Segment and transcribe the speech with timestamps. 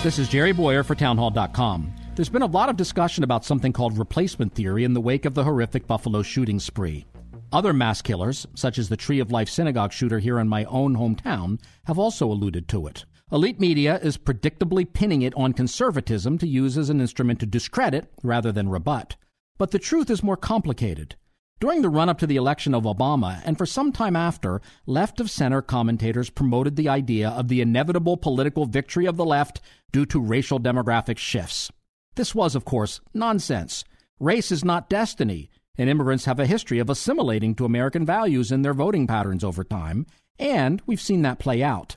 [0.00, 1.92] This is Jerry Bowyer for Townhall.com.
[2.14, 5.34] There's been a lot of discussion about something called replacement theory in the wake of
[5.34, 7.04] the horrific Buffalo shooting spree.
[7.52, 10.96] Other mass killers, such as the Tree of Life synagogue shooter here in my own
[10.96, 13.06] hometown, have also alluded to it.
[13.32, 18.08] Elite media is predictably pinning it on conservatism to use as an instrument to discredit
[18.22, 19.16] rather than rebut.
[19.58, 21.16] But the truth is more complicated.
[21.60, 25.18] During the run up to the election of Obama, and for some time after, left
[25.18, 30.06] of center commentators promoted the idea of the inevitable political victory of the left due
[30.06, 31.72] to racial demographic shifts.
[32.14, 33.82] This was, of course, nonsense.
[34.20, 38.62] Race is not destiny, and immigrants have a history of assimilating to American values in
[38.62, 40.06] their voting patterns over time,
[40.38, 41.96] and we've seen that play out.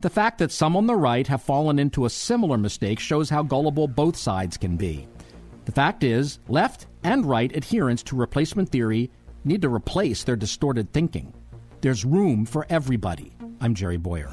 [0.00, 3.44] The fact that some on the right have fallen into a similar mistake shows how
[3.44, 5.06] gullible both sides can be.
[5.68, 9.10] The fact is, left and right adherents to replacement theory
[9.44, 11.34] need to replace their distorted thinking.
[11.82, 13.34] There's room for everybody.
[13.60, 14.32] I'm Jerry Bowyer.